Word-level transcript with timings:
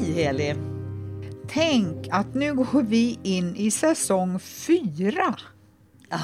Hej 0.00 0.12
Heli! 0.12 0.54
Tänk 1.48 2.08
att 2.10 2.34
nu 2.34 2.54
går 2.54 2.82
vi 2.82 3.18
in 3.22 3.56
i 3.56 3.70
säsong 3.70 4.40
fyra. 4.40 5.36
Ja, 6.10 6.20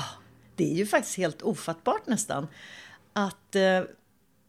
det 0.55 0.73
är 0.73 0.75
ju 0.75 0.87
faktiskt 0.87 1.17
helt 1.17 1.43
ofattbart 1.43 2.07
nästan 2.07 2.47
att, 3.13 3.55
eh, 3.55 3.83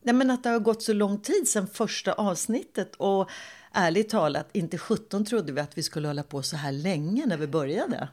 nej 0.03 0.15
men 0.15 0.31
att 0.31 0.43
det 0.43 0.49
har 0.49 0.59
gått 0.59 0.83
så 0.83 0.93
lång 0.93 1.19
tid 1.19 1.47
sedan 1.47 1.67
första 1.67 2.13
avsnittet 2.13 2.95
och 2.95 3.29
ärligt 3.71 4.09
talat, 4.09 4.49
inte 4.53 4.77
17 4.77 5.25
trodde 5.25 5.53
vi 5.53 5.61
att 5.61 5.77
vi 5.77 5.83
skulle 5.83 6.07
hålla 6.07 6.23
på 6.23 6.41
så 6.41 6.55
här 6.55 6.71
länge 6.71 7.25
när 7.25 7.37
vi 7.37 7.47
började. 7.47 8.07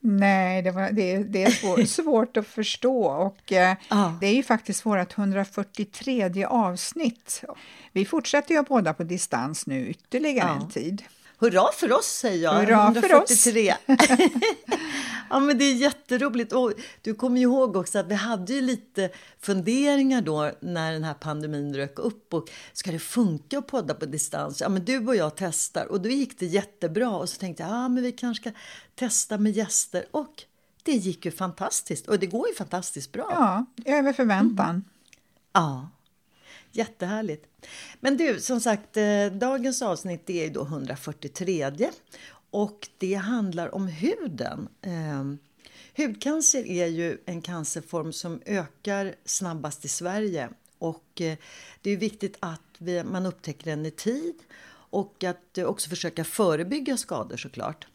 Nej, 0.00 0.62
det, 0.62 0.70
var, 0.70 0.90
det, 0.92 1.18
det 1.18 1.42
är 1.42 1.50
svår, 1.50 1.84
svårt 2.02 2.36
att 2.36 2.46
förstå 2.46 3.04
och 3.06 3.52
eh, 3.52 3.76
Ja. 3.90 4.18
det 4.20 4.26
är 4.26 4.34
ju 4.34 4.42
faktiskt 4.42 4.86
vårt 4.86 5.18
143 5.18 6.44
avsnitt. 6.44 7.44
Vi 7.92 8.04
fortsätter 8.04 8.54
ju 8.54 8.60
att 8.60 8.68
podda 8.68 8.94
på 8.94 9.02
distans 9.02 9.66
nu 9.66 9.86
ytterligare 9.88 10.48
Ja. 10.48 10.62
en 10.64 10.70
tid. 10.70 11.02
Hurra 11.38 11.72
för 11.72 11.92
oss 11.92 12.06
säger 12.06 12.42
jag! 12.42 12.52
Hurra 12.52 12.94
för 12.94 13.14
oss. 13.14 13.46
143. 13.46 13.74
ja 15.30 15.40
men 15.40 15.58
det 15.58 15.64
är 15.64 15.74
jätteroligt. 15.74 16.52
Och 16.52 16.72
du 17.02 17.14
kommer 17.14 17.36
ju 17.36 17.42
ihåg 17.42 17.76
också 17.76 17.98
att 17.98 18.06
vi 18.06 18.14
hade 18.14 18.52
ju 18.52 18.60
lite 18.60 19.10
funderingar 19.40 20.20
då 20.20 20.50
när 20.60 20.92
den 20.92 21.04
här 21.04 21.14
pandemin 21.14 21.72
dök 21.72 21.98
upp. 21.98 22.34
Och 22.34 22.50
ska 22.72 22.92
det 22.92 22.98
funka 22.98 23.58
att 23.58 23.66
podda 23.66 23.94
på 23.94 24.06
distans? 24.06 24.60
Ja 24.60 24.68
men 24.68 24.84
du 24.84 25.06
och 25.06 25.16
jag 25.16 25.36
testar 25.36 25.86
och 25.86 26.00
då 26.00 26.08
gick 26.08 26.38
det 26.38 26.46
jättebra. 26.46 27.10
Och 27.10 27.28
så 27.28 27.38
tänkte 27.38 27.62
jag, 27.62 27.72
ja 27.72 27.88
men 27.88 28.02
vi 28.02 28.12
kanske 28.12 28.50
ska 28.50 28.58
testa 28.94 29.38
med 29.38 29.52
gäster. 29.52 30.06
Och 30.10 30.44
det 30.82 30.92
gick 30.92 31.24
ju 31.24 31.30
fantastiskt. 31.30 32.08
Och 32.08 32.18
det 32.18 32.26
går 32.26 32.48
ju 32.48 32.54
fantastiskt 32.54 33.12
bra. 33.12 33.26
Ja, 33.30 33.66
över 33.92 34.12
förväntan. 34.12 34.84
Ja, 35.52 35.90
jättehärligt. 36.76 37.46
Men 38.00 38.16
du, 38.16 38.40
som 38.40 38.60
sagt, 38.60 38.96
eh, 38.96 39.26
dagens 39.32 39.82
avsnitt 39.82 40.30
är 40.30 40.44
ju 40.44 40.50
då 40.50 40.62
143 40.62 41.70
och 42.50 42.88
det 42.98 43.14
handlar 43.14 43.74
om 43.74 43.86
huden. 43.86 44.68
Eh, 44.82 45.24
hudcancer 45.96 46.66
är 46.66 46.86
ju 46.86 47.18
en 47.26 47.42
cancerform 47.42 48.12
som 48.12 48.40
ökar 48.46 49.14
snabbast 49.24 49.84
i 49.84 49.88
Sverige 49.88 50.48
och 50.78 51.20
eh, 51.20 51.36
det 51.82 51.90
är 51.90 51.96
viktigt 51.96 52.36
att 52.40 52.60
vi, 52.78 53.04
man 53.04 53.26
upptäcker 53.26 53.70
den 53.70 53.86
i 53.86 53.90
tid 53.90 54.34
och 54.94 55.24
att 55.24 55.58
eh, 55.58 55.64
också 55.64 55.88
försöka 55.88 56.24
förebygga 56.24 56.96
skador 56.96 57.36
såklart. 57.36 57.86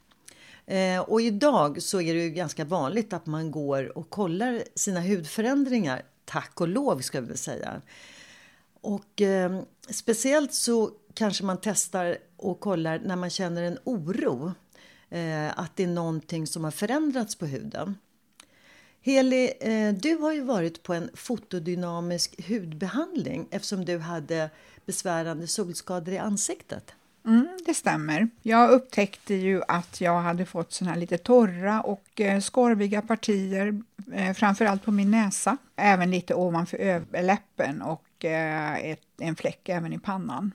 Eh, 0.65 0.99
och 0.99 1.21
idag 1.21 1.81
så 1.81 2.01
är 2.01 2.13
det 2.13 2.23
ju 2.23 2.29
ganska 2.29 2.65
vanligt 2.65 3.13
att 3.13 3.25
man 3.25 3.51
går 3.51 3.97
och 3.97 4.09
kollar 4.09 4.63
sina 4.75 5.01
hudförändringar. 5.01 6.03
Tack 6.25 6.61
och 6.61 6.67
lov 6.67 6.99
ska 6.99 7.21
vi 7.21 7.27
väl 7.27 7.37
säga. 7.37 7.81
Och 8.81 9.21
eh, 9.21 9.61
speciellt 9.89 10.53
så 10.53 10.91
kanske 11.13 11.43
man 11.43 11.57
testar 11.61 12.17
och 12.37 12.59
kollar 12.59 12.99
när 12.99 13.15
man 13.15 13.29
känner 13.29 13.63
en 13.63 13.77
oro. 13.83 14.53
Eh, 15.09 15.59
att 15.59 15.75
det 15.75 15.83
är 15.83 15.87
någonting 15.87 16.47
som 16.47 16.63
har 16.63 16.71
förändrats 16.71 17.35
på 17.35 17.45
huden. 17.45 17.95
Heli, 19.01 19.53
eh, 19.59 19.93
du 19.93 20.15
har 20.15 20.33
ju 20.33 20.41
varit 20.41 20.83
på 20.83 20.93
en 20.93 21.09
fotodynamisk 21.13 22.47
hudbehandling 22.47 23.47
eftersom 23.51 23.85
du 23.85 23.97
hade 23.97 24.49
besvärande 24.85 25.47
solskador 25.47 26.13
i 26.13 26.17
ansiktet. 26.17 26.93
Mm, 27.25 27.47
det 27.65 27.73
stämmer. 27.73 28.29
Jag 28.41 28.71
upptäckte 28.71 29.33
ju 29.33 29.61
att 29.67 30.01
jag 30.01 30.21
hade 30.21 30.45
fått 30.45 30.73
såna 30.73 30.91
här 30.91 30.97
lite 30.97 31.17
torra 31.17 31.81
och 31.81 32.21
eh, 32.21 32.39
skorviga 32.39 33.01
partier, 33.01 33.81
eh, 34.13 34.33
framförallt 34.33 34.83
på 34.83 34.91
min 34.91 35.11
näsa, 35.11 35.57
även 35.75 36.11
lite 36.11 36.33
ovanför 36.33 36.77
överläppen 36.77 37.81
och 37.81 38.03
eh, 38.25 38.91
ett, 38.91 39.01
en 39.17 39.35
fläck 39.35 39.69
även 39.69 39.93
i 39.93 39.99
pannan. 39.99 40.51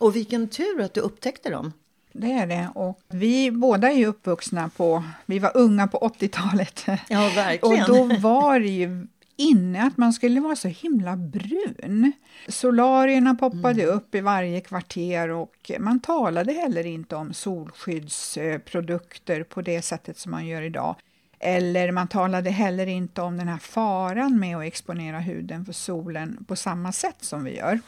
Och 0.00 0.16
vilken 0.16 0.48
tur 0.48 0.80
att 0.80 0.94
du 0.94 1.00
upptäckte 1.00 1.50
dem. 1.50 1.72
Det 2.12 2.32
är 2.32 2.46
det. 2.46 2.68
Och 2.74 3.00
vi 3.08 3.50
båda 3.50 3.90
är 3.90 3.96
ju 3.96 4.06
uppvuxna 4.06 4.70
på, 4.76 5.04
vi 5.26 5.38
var 5.38 5.56
unga 5.56 5.86
på 5.86 5.98
80-talet. 5.98 6.86
Ja, 7.08 7.32
verkligen. 7.34 7.82
Och 7.82 7.88
då 7.88 8.04
var 8.18 8.60
det 8.60 8.68
ju 8.68 9.06
inne 9.36 9.86
att 9.86 9.96
man 9.96 10.12
skulle 10.12 10.40
vara 10.40 10.56
så 10.56 10.68
himla 10.68 11.16
brun. 11.16 12.12
Solarierna 12.48 13.34
poppade 13.34 13.86
upp 13.86 14.14
i 14.14 14.20
varje 14.20 14.60
kvarter 14.60 15.28
och 15.28 15.70
man 15.78 16.00
talade 16.00 16.52
heller 16.52 16.86
inte 16.86 17.16
om 17.16 17.34
solskyddsprodukter 17.34 19.42
på 19.42 19.62
det 19.62 19.82
sättet 19.82 20.18
som 20.18 20.30
man 20.30 20.46
gör 20.46 20.62
idag. 20.62 20.96
Eller 21.40 21.92
man 21.92 22.08
talade 22.08 22.50
heller 22.50 22.86
inte 22.86 23.22
om 23.22 23.36
den 23.36 23.48
här 23.48 23.58
faran 23.58 24.38
med 24.38 24.56
att 24.56 24.64
exponera 24.64 25.18
huden 25.18 25.64
för 25.64 25.72
solen 25.72 26.44
på 26.48 26.56
samma 26.56 26.92
sätt 26.92 27.16
som 27.20 27.44
vi 27.44 27.56
gör, 27.56 27.80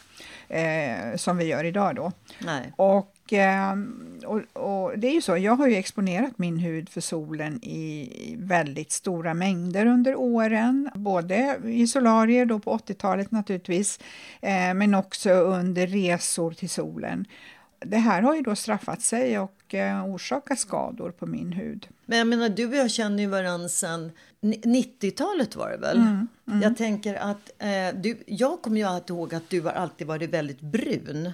eh, 0.48 1.16
som 1.16 1.36
vi 1.36 1.44
gör 1.44 1.64
idag. 1.64 1.96
Då. 1.96 2.12
Nej. 2.38 2.72
Och, 2.76 3.32
eh, 3.32 3.74
och, 4.26 4.40
och 4.52 4.98
det 4.98 5.08
är 5.08 5.12
ju 5.12 5.20
så, 5.20 5.36
jag 5.36 5.56
har 5.56 5.66
ju 5.66 5.76
exponerat 5.76 6.38
min 6.38 6.58
hud 6.58 6.88
för 6.88 7.00
solen 7.00 7.64
i 7.64 8.36
väldigt 8.38 8.92
stora 8.92 9.34
mängder 9.34 9.86
under 9.86 10.14
åren, 10.14 10.90
både 10.94 11.60
i 11.64 11.86
solarier 11.86 12.46
då 12.46 12.58
på 12.58 12.76
80-talet 12.76 13.30
naturligtvis, 13.30 13.98
eh, 14.40 14.74
men 14.74 14.94
också 14.94 15.30
under 15.30 15.86
resor 15.86 16.52
till 16.52 16.70
solen. 16.70 17.24
Det 17.78 17.98
här 17.98 18.22
har 18.22 18.34
ju 18.34 18.42
då 18.42 18.56
straffat 18.56 19.02
sig 19.02 19.38
och 19.38 19.59
eh, 19.74 20.04
orsakat 20.04 20.58
skador 20.58 21.10
på 21.10 21.26
min 21.26 21.52
hud. 21.52 21.88
Men 22.06 22.18
jag 22.18 22.26
menar, 22.26 22.48
du 22.48 22.66
och 22.68 22.74
jag 22.76 22.90
känner 22.90 23.22
ju 23.22 23.26
varandra 23.28 23.68
sedan 23.68 24.12
ni- 24.40 24.60
90-talet 25.00 25.56
var 25.56 25.70
det 25.70 25.76
väl? 25.76 25.96
Mm, 25.98 26.28
Jag 26.62 26.76
tänker 26.76 27.14
att 27.14 27.50
eh, 27.58 28.00
du, 28.00 28.22
jag 28.26 28.62
kommer 28.62 28.76
ju 28.76 28.84
alltid 28.86 29.10
ihåg 29.16 29.34
att 29.34 29.50
du 29.50 29.60
har 29.60 29.72
alltid 29.72 30.06
varit 30.06 30.30
väldigt 30.30 30.60
brun. 30.60 31.32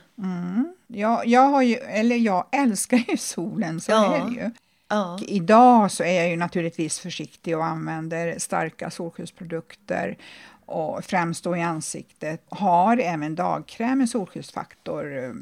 Jag, 0.86 1.26
jag, 1.26 1.40
har 1.48 1.62
ju, 1.62 1.74
eller 1.76 2.16
jag 2.16 2.46
älskar 2.52 3.04
ju 3.08 3.16
solen, 3.16 3.80
så 3.80 3.92
Ja. 3.92 4.16
är 4.16 4.24
det 4.30 4.34
ju. 4.34 4.50
Ja. 4.88 5.18
Idag 5.22 5.90
så 5.90 6.04
är 6.04 6.12
jag 6.12 6.30
ju 6.30 6.36
naturligtvis 6.36 6.98
försiktig 6.98 7.56
och 7.56 7.64
använder 7.64 8.38
starka 8.38 8.90
solskyddsprodukter 8.90 10.18
och 10.66 11.04
främst 11.04 11.44
då 11.44 11.56
i 11.56 11.62
ansiktet. 11.62 12.42
Har 12.48 12.96
även 12.98 13.34
dagkräm 13.34 13.98
med 13.98 14.08
solskyddsfaktor 14.08 15.16
eh, 15.18 15.32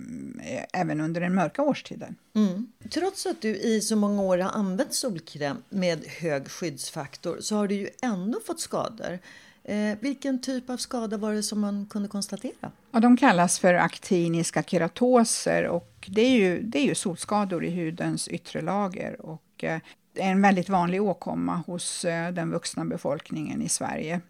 även 0.73 1.01
under 1.01 1.21
den 1.21 1.35
mörka 1.35 1.63
årstiden. 1.63 2.17
Mm. 2.35 2.67
Trots 2.91 3.27
att 3.27 3.43
du 3.43 3.57
i 3.57 3.81
så 3.81 3.97
många 3.97 4.23
år 4.23 4.39
har 4.39 4.51
använt 4.51 4.95
solkräm 4.95 5.57
med 5.69 6.05
hög 6.07 6.51
skyddsfaktor 6.51 7.39
så 7.41 7.57
har 7.57 7.69
du 7.69 7.75
ju 7.75 7.89
ändå 8.03 8.41
fått 8.47 8.61
skador. 8.61 9.19
Eh, 9.65 9.99
vilken 10.01 10.41
typ 10.41 10.71
av 10.71 10.77
skada 10.77 11.17
var 11.17 11.33
det 11.33 11.43
som 11.43 11.61
man 11.61 11.87
kunde 11.91 12.09
konstatera? 12.09 12.71
Och 12.91 13.01
de 13.01 13.17
kallas 13.17 13.59
för 13.59 13.75
aktiniska 13.75 14.63
keratoser 14.63 15.67
och 15.69 16.09
det 16.11 16.21
är 16.21 16.31
ju, 16.31 16.63
det 16.63 16.79
är 16.79 16.85
ju 16.85 16.95
solskador 16.95 17.65
i 17.65 17.71
hudens 17.71 18.29
yttre 18.29 18.61
lager. 18.61 19.27
Och, 19.27 19.65
eh, 19.65 19.81
det 20.13 20.23
är 20.23 20.31
en 20.31 20.43
väldigt 20.43 20.69
vanlig 20.69 21.03
åkomma 21.03 21.63
hos 21.67 22.05
eh, 22.05 22.33
den 22.33 22.51
vuxna 22.51 22.85
befolkningen 22.85 23.63
i 23.63 23.69
Sverige. 23.69 24.21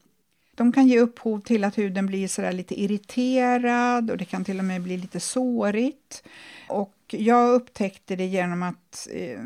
De 0.55 0.73
kan 0.73 0.87
ge 0.87 0.99
upphov 0.99 1.41
till 1.41 1.65
att 1.65 1.79
huden 1.79 2.07
blir 2.07 2.29
så 2.29 2.51
lite 2.51 2.81
irriterad 2.81 4.11
och 4.11 4.17
det 4.17 4.25
kan 4.25 4.45
till 4.45 4.59
och 4.59 4.65
med 4.65 4.83
bli 4.83 4.97
lite 4.97 5.21
sårigt. 5.21 6.23
Och 6.69 6.95
jag 7.11 7.51
upptäckte 7.55 8.17
det 8.17 8.27
genom 8.27 8.63
att 8.63 9.09
eh, 9.13 9.41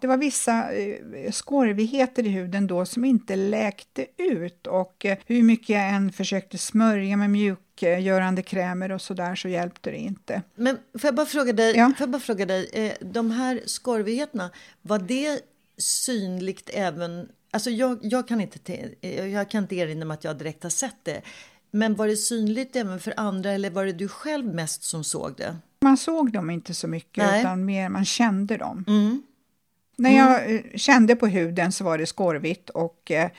det 0.00 0.06
var 0.06 0.16
vissa 0.16 0.72
eh, 0.72 1.30
skorvigheter 1.32 2.26
i 2.26 2.28
huden 2.28 2.66
då 2.66 2.86
som 2.86 3.04
inte 3.04 3.36
läkte 3.36 4.06
ut 4.16 4.66
och 4.66 5.04
eh, 5.06 5.18
hur 5.26 5.42
mycket 5.42 5.68
jag 5.68 5.88
än 5.88 6.12
försökte 6.12 6.58
smörja 6.58 7.16
med 7.16 7.30
mjukgörande 7.30 8.42
krämer 8.42 8.92
och 8.92 9.00
sådär 9.02 9.34
så 9.34 9.48
hjälpte 9.48 9.90
det 9.90 9.96
inte. 9.98 10.42
Men 10.54 10.76
får 10.98 11.08
jag 11.08 11.14
bara 11.14 11.26
fråga 11.26 11.52
dig, 11.52 11.76
Ja. 11.76 11.92
får 11.98 12.06
bara 12.06 12.20
fråga 12.20 12.46
dig 12.46 12.70
eh, 12.72 12.92
de 13.00 13.30
här 13.30 13.60
skorvigheterna, 13.66 14.50
var 14.82 14.98
det 14.98 15.40
synligt 15.78 16.70
även 16.72 17.28
Alltså 17.50 17.70
jag, 17.70 17.98
jag, 18.02 18.28
kan 18.28 18.40
inte, 18.40 18.58
te- 18.58 19.08
jag 19.32 19.50
kan 19.50 19.62
inte 19.62 19.76
erinra 19.76 20.04
mig 20.04 20.14
att 20.14 20.24
jag 20.24 20.38
direkt 20.38 20.62
har 20.62 20.70
sett 20.70 20.96
det. 21.02 21.22
Men 21.70 21.94
var 21.94 22.06
det 22.08 22.16
synligt 22.16 22.76
även 22.76 23.00
för 23.00 23.14
andra 23.16 23.50
eller 23.50 23.70
var 23.70 23.84
det 23.84 23.92
du 23.92 24.08
själv 24.08 24.54
mest 24.54 24.82
som 24.84 25.04
såg 25.04 25.34
det? 25.36 25.56
Man 25.80 25.96
såg 25.96 26.32
dem 26.32 26.50
inte 26.50 26.74
så 26.74 26.88
mycket 26.88 27.24
Nej. 27.24 27.40
utan 27.40 27.64
mer 27.64 27.88
man 27.88 28.04
kände 28.04 28.56
dem. 28.56 28.84
Mm. 28.88 29.22
När 29.98 30.16
jag 30.16 30.54
eh, 30.54 30.60
kände 30.74 31.16
på 31.16 31.26
huden 31.26 31.72
så 31.72 31.84
var 31.84 31.98
det 31.98 32.06
skorvigt 32.06 32.70
och, 32.70 33.10
eh, 33.10 33.30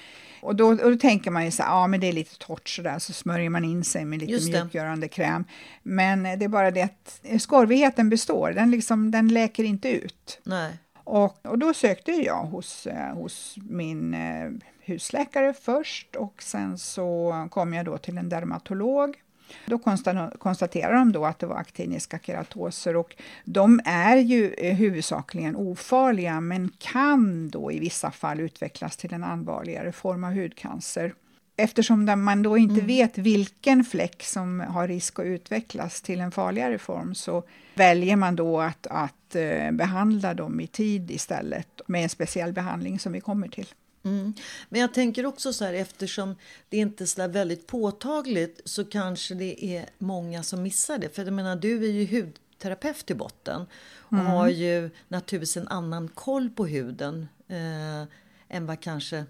och, 0.42 0.56
då, 0.56 0.68
och 0.68 0.92
då 0.92 0.96
tänker 0.98 1.32
man 1.32 1.46
ju 1.46 1.52
så 1.52 1.64
här, 1.64 1.70
ja 1.70 1.88
men 1.88 2.00
det 2.00 2.08
är 2.08 2.14
lite 2.14 2.38
torrt 2.38 2.70
så 2.70 2.82
där 2.82 3.00
så 3.00 3.14
smörjer 3.14 3.50
man 3.50 3.66
in 3.66 3.84
sig 3.84 4.06
med 4.06 4.20
lite 4.20 4.32
Just 4.32 4.52
det. 4.52 4.64
mjukgörande 4.64 5.08
kräm. 5.08 5.44
Men 5.84 6.26
eh, 6.26 6.38
det 6.40 6.46
är 6.46 6.50
bara 6.50 6.72
det 6.72 6.82
att 6.82 7.22
skorvigheten 7.42 8.10
består, 8.10 8.52
den, 8.52 8.72
liksom, 8.72 9.12
den 9.12 9.28
läker 9.28 9.64
inte 9.64 9.90
ut. 9.90 10.40
Nej. 10.44 10.74
Och, 11.08 11.46
och 11.46 11.58
då 11.58 11.74
sökte 11.74 12.12
jag 12.12 12.44
hos, 12.44 12.88
eh, 12.88 13.14
hos 13.14 13.56
min 13.70 14.14
eh, 14.14 14.52
husläkare 14.80 15.54
först 15.54 16.16
och 16.16 16.44
sen 16.44 16.78
så 16.78 17.34
kom 17.52 17.74
jag 17.74 17.86
då 17.86 17.98
till 17.98 18.18
en 18.18 18.30
dermatolog. 18.30 19.18
Då 19.66 19.78
konstaterade 19.78 20.38
konstaterar 20.38 20.94
de 20.94 21.12
då 21.12 21.26
att 21.26 21.40
det 21.40 21.46
var 21.46 21.56
aktiniska 21.56 22.20
keratoser 22.20 22.96
och 22.96 23.16
de 23.46 23.80
är 23.86 24.18
ju 24.18 24.54
eh, 24.54 24.76
huvudsakligen 24.76 25.56
ofarliga 25.56 26.42
men 26.42 26.72
kan 26.78 27.50
då 27.50 27.72
i 27.72 27.80
vissa 27.80 28.12
fall 28.12 28.40
utvecklas 28.40 28.98
till 28.98 29.14
en 29.14 29.24
allvarligare 29.24 29.92
form 29.92 30.24
av 30.24 30.34
hudcancer. 30.34 31.14
Eftersom 31.60 32.24
man 32.24 32.44
då 32.44 32.58
inte 32.58 32.82
vet 32.82 33.18
vilken 33.18 33.84
fläck 33.84 34.24
som 34.24 34.60
har 34.60 34.88
risk 34.88 35.20
att 35.20 35.26
utvecklas 35.26 36.02
till 36.02 36.20
en 36.20 36.32
farligare 36.32 36.78
form 36.78 37.16
så 37.16 37.44
väljer 37.76 38.16
man 38.16 38.36
då 38.36 38.62
att, 38.62 38.88
att 38.88 39.36
eh, 39.36 39.72
behandla 39.72 40.34
dem 40.34 40.60
i 40.60 40.68
tid 40.68 41.12
istället 41.12 41.82
med 41.88 42.04
en 42.04 42.10
speciell 42.10 42.54
behandling 42.54 43.00
som 43.00 43.12
vi 43.14 43.22
kommer 43.22 43.48
till. 43.48 43.68
Mm. 44.04 44.34
Men 44.70 44.82
jag 44.82 44.94
tänker 44.94 45.26
också 45.26 45.54
så 45.54 45.66
här 45.66 45.74
eftersom 45.74 46.36
det 46.70 46.78
inte 46.78 47.04
är 47.04 47.06
så 47.06 47.28
väldigt 47.28 47.68
påtagligt 47.68 48.62
så 48.66 48.86
kanske 48.86 49.36
det 49.36 49.66
är 49.66 49.86
många 49.98 50.44
som 50.44 50.64
missar 50.64 50.98
det. 50.98 51.16
För 51.16 51.26
jag 51.26 51.34
menar 51.34 51.56
du 51.56 51.86
är 51.86 51.92
ju 51.92 52.22
hudterapeut 52.22 53.12
i 53.12 53.14
botten 53.14 53.66
och 53.96 54.18
har 54.18 54.48
ju 54.48 54.90
naturligtvis 55.08 55.58
en 55.58 55.68
annan 55.68 56.08
koll 56.08 56.50
på 56.50 56.66
huden 56.66 57.28
eh, 57.48 58.08
än 58.50 58.66
vad 58.66 58.80
kanske 58.80 59.26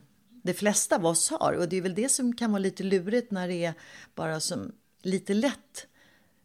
de 0.48 0.54
flesta 0.54 0.96
av 0.96 1.06
oss 1.06 1.30
har. 1.30 1.54
Och 1.54 1.70
det 1.70 1.78
är 1.78 1.82
väl 1.82 1.96
det 1.96 2.10
som 2.10 2.36
kan 2.36 2.52
vara 2.52 2.60
lite 2.60 2.84
lurigt 2.84 3.32
när 3.32 3.48
det 3.48 3.66
är 3.66 3.74
bara 4.16 4.40
som 4.40 4.72
lite 5.02 5.34
lätt 5.34 5.88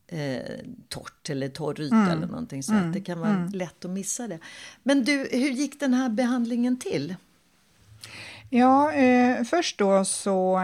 eh, 0.07 0.41
torrt 0.89 1.31
eller 1.31 1.49
torr 1.49 1.81
yta 1.81 2.13
eller 2.13 2.27
någonting 2.27 2.63
så 2.63 2.75
att 2.75 2.93
det 2.93 3.01
kan 3.01 3.21
vara 3.21 3.51
lätt 3.53 3.85
att 3.85 3.91
missa 3.91 4.29
det. 4.29 4.39
Men 4.83 5.05
du, 5.05 5.29
hur 5.31 5.51
gick 5.51 5.81
den 5.81 5.95
här 5.95 6.09
behandlingen 6.09 6.79
till? 6.79 7.15
Ja, 8.55 8.93
eh, 8.93 9.45
först 9.45 9.79
då 9.79 10.05
så 10.05 10.61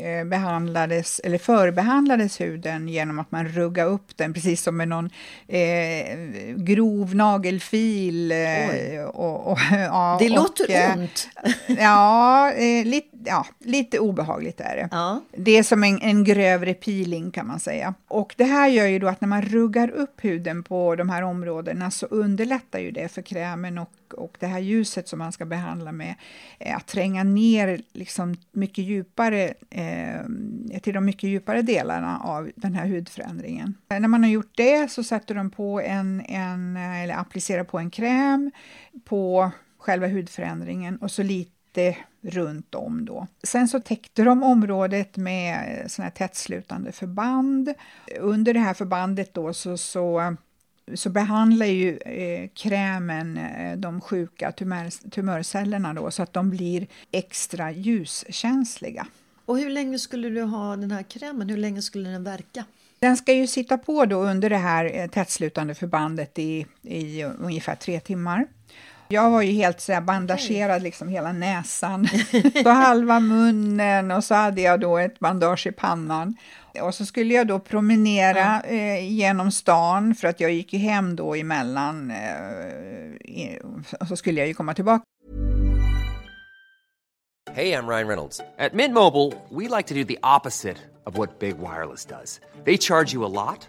eh, 0.00 0.24
behandlades, 0.24 1.20
eller 1.24 1.38
förbehandlades 1.38 2.40
huden 2.40 2.88
genom 2.88 3.18
att 3.18 3.30
man 3.30 3.48
ruggade 3.48 3.90
upp 3.90 4.16
den 4.16 4.34
precis 4.34 4.62
som 4.62 4.76
med 4.76 4.88
någon 4.88 5.10
eh, 5.48 6.16
grov 6.56 7.14
nagelfil. 7.14 8.32
Eh, 8.32 9.04
och, 9.04 9.52
och, 9.52 9.58
ja, 9.72 10.16
Det 10.20 10.28
låter 10.28 10.64
och, 10.64 10.70
eh, 10.70 10.98
ont. 10.98 11.28
Ja, 11.66 12.52
eh, 12.52 12.84
lite, 12.84 13.16
ja, 13.24 13.46
lite 13.58 13.98
obehagligt 13.98 14.60
är 14.60 14.76
det. 14.76 14.88
Ja. 14.90 15.20
Det 15.36 15.58
är 15.58 15.62
som 15.62 15.84
en, 15.84 16.02
en 16.02 16.24
grövre 16.24 16.74
peeling 16.74 17.30
kan 17.30 17.46
man 17.46 17.60
säga. 17.60 17.94
Och 18.08 18.34
det 18.36 18.44
här 18.44 18.68
gör 18.68 18.86
ju 18.86 18.98
då 18.98 19.08
att 19.08 19.20
när 19.20 19.28
man 19.28 19.42
ruggar 19.42 19.90
upp 19.90 20.24
huden 20.24 20.62
på 20.62 20.96
de 20.96 21.08
här 21.08 21.22
områdena 21.22 21.90
så 21.90 22.06
underlättar 22.06 22.78
ju 22.78 22.90
det 22.90 23.08
för 23.08 23.22
krämen 23.22 23.78
och, 23.78 23.88
och 24.14 24.36
det 24.40 24.46
här 24.46 24.58
ljuset 24.58 25.08
som 25.08 25.18
man 25.18 25.32
ska 25.32 25.44
behandla 25.44 25.92
med 25.92 26.14
eh, 26.58 26.76
att 26.76 26.86
tränga 26.86 27.24
ner 27.24 27.82
liksom 27.92 28.34
mycket 28.52 28.84
djupare 28.84 29.54
eh, 29.70 30.80
till 30.82 30.94
de 30.94 31.04
mycket 31.04 31.30
djupare 31.30 31.62
delarna 31.62 32.18
av 32.18 32.50
den 32.56 32.74
här 32.74 32.86
hudförändringen. 32.86 33.74
När 33.88 34.08
man 34.08 34.22
har 34.22 34.30
gjort 34.30 34.52
det 34.56 34.90
så 34.90 35.04
sätter 35.04 35.34
de 35.34 35.50
på 35.50 35.80
en, 35.80 36.20
en 36.20 36.76
eller 36.76 37.14
applicerar 37.14 37.64
på 37.64 37.78
en 37.78 37.90
kräm 37.90 38.50
på 39.04 39.50
själva 39.78 40.06
hudförändringen 40.06 40.96
och 40.96 41.10
så 41.10 41.22
lite 41.22 41.96
runt 42.22 42.74
om 42.74 43.04
då. 43.04 43.26
Sen 43.42 43.68
så 43.68 43.80
täckte 43.80 44.24
de 44.24 44.42
området 44.42 45.16
med 45.16 45.84
såna 45.86 46.04
här 46.04 46.12
tättslutande 46.12 46.92
förband. 46.92 47.74
Under 48.20 48.54
det 48.54 48.60
här 48.60 48.74
förbandet 48.74 49.34
då 49.34 49.54
så, 49.54 49.76
så, 49.76 50.36
så 50.94 51.10
behandlar 51.10 51.66
ju 51.66 51.98
eh, 51.98 52.48
krämen 52.54 53.38
eh, 53.38 53.76
de 53.76 54.00
sjuka 54.00 54.52
tumör, 54.52 55.10
tumörcellerna 55.10 55.94
då 55.94 56.10
så 56.10 56.22
att 56.22 56.32
de 56.32 56.50
blir 56.50 56.86
extra 57.12 57.70
ljuskänsliga. 57.70 59.06
Och 59.46 59.58
hur 59.58 59.70
länge 59.70 59.98
skulle 59.98 60.28
du 60.28 60.42
ha 60.42 60.76
den 60.76 60.90
här 60.90 61.02
krämen? 61.02 61.48
Hur 61.48 61.56
länge 61.56 61.82
skulle 61.82 62.10
den 62.10 62.24
verka? 62.24 62.64
Den 62.98 63.16
ska 63.16 63.32
ju 63.32 63.46
sitta 63.46 63.78
på 63.78 64.04
då 64.04 64.16
under 64.16 64.50
det 64.50 64.56
här 64.56 64.90
eh, 64.94 65.06
tättslutande 65.06 65.74
förbandet 65.74 66.38
i, 66.38 66.66
i 66.82 67.24
ungefär 67.24 67.74
tre 67.74 68.00
timmar. 68.00 68.46
Jag 69.12 69.30
var 69.30 69.42
ju 69.42 69.52
helt 69.52 69.80
så 69.80 69.92
här 69.92 70.00
bandagerad, 70.00 70.82
liksom 70.82 71.08
hela 71.08 71.32
näsan, 71.32 72.08
så 72.62 72.68
halva 72.68 73.20
munnen 73.20 74.10
och 74.10 74.24
så 74.24 74.34
hade 74.34 74.60
jag 74.60 74.80
då 74.80 74.98
ett 74.98 75.18
bandage 75.18 75.66
i 75.66 75.72
pannan. 75.72 76.36
Och 76.82 76.94
så 76.94 77.06
skulle 77.06 77.34
jag 77.34 77.46
då 77.46 77.58
promenera 77.58 78.60
eh, 78.60 79.12
genom 79.12 79.50
stan 79.52 80.14
för 80.14 80.28
att 80.28 80.40
jag 80.40 80.50
gick 80.52 80.72
ju 80.72 80.78
hem 80.78 81.16
då 81.16 81.34
emellan 81.34 82.10
eh, 82.10 82.16
i- 83.30 83.58
och 84.00 84.08
så 84.08 84.16
skulle 84.16 84.38
jag 84.40 84.48
ju 84.48 84.54
komma 84.54 84.74
tillbaka 84.74 85.04
Hey, 87.54 87.72
I'm 87.74 87.86
Ryan 87.88 88.06
Reynolds. 88.08 88.40
At 88.58 88.72
Mint 88.72 88.94
Mobile, 88.94 89.32
we 89.50 89.68
like 89.76 89.88
to 89.88 89.94
do 89.94 90.04
the 90.04 90.18
opposite 90.22 90.76
of 91.06 91.18
what 91.18 91.38
Big 91.40 91.58
Wireless 91.58 92.04
does. 92.06 92.40
They 92.64 92.78
charge 92.78 93.12
you 93.12 93.24
a 93.24 93.28
lot, 93.28 93.68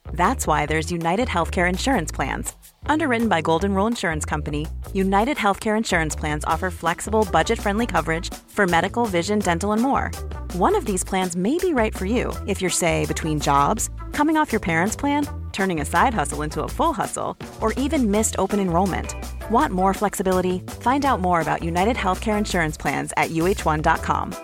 That's 0.13 0.45
why 0.45 0.65
there's 0.65 0.91
United 0.91 1.27
Healthcare 1.27 1.69
Insurance 1.69 2.11
Plans. 2.11 2.53
Underwritten 2.87 3.29
by 3.29 3.41
Golden 3.41 3.73
Rule 3.73 3.87
Insurance 3.87 4.25
Company, 4.25 4.67
United 4.93 5.37
Healthcare 5.37 5.77
Insurance 5.77 6.15
Plans 6.15 6.43
offer 6.45 6.69
flexible, 6.69 7.27
budget 7.31 7.59
friendly 7.59 7.85
coverage 7.85 8.33
for 8.49 8.67
medical, 8.67 9.05
vision, 9.05 9.39
dental, 9.39 9.71
and 9.71 9.81
more. 9.81 10.11
One 10.53 10.75
of 10.75 10.85
these 10.85 11.03
plans 11.03 11.35
may 11.35 11.57
be 11.57 11.73
right 11.73 11.95
for 11.95 12.05
you 12.05 12.33
if 12.47 12.61
you're, 12.61 12.69
say, 12.69 13.05
between 13.05 13.39
jobs, 13.39 13.89
coming 14.11 14.37
off 14.37 14.51
your 14.51 14.59
parents' 14.59 14.95
plan, 14.95 15.27
turning 15.51 15.79
a 15.79 15.85
side 15.85 16.13
hustle 16.13 16.41
into 16.41 16.63
a 16.63 16.67
full 16.67 16.93
hustle, 16.93 17.37
or 17.61 17.73
even 17.73 18.11
missed 18.11 18.35
open 18.37 18.59
enrollment. 18.59 19.15
Want 19.49 19.71
more 19.73 19.93
flexibility? 19.93 20.59
Find 20.81 21.05
out 21.05 21.21
more 21.21 21.41
about 21.41 21.63
United 21.63 21.95
Healthcare 21.95 22.37
Insurance 22.37 22.77
Plans 22.77 23.13
at 23.15 23.31
uh1.com. 23.31 24.35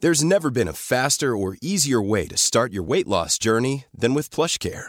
There's 0.00 0.22
never 0.22 0.50
been 0.50 0.68
a 0.68 0.74
faster 0.74 1.34
or 1.34 1.56
easier 1.62 2.02
way 2.02 2.26
to 2.26 2.36
start 2.36 2.72
your 2.72 2.82
weight 2.82 3.08
loss 3.08 3.38
journey 3.38 3.86
than 3.94 4.12
with 4.12 4.28
PlushCare. 4.28 4.88